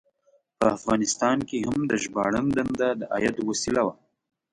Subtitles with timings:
[0.59, 3.93] په افغانستان کې هم د ژباړن دنده د عاید وسیله وه.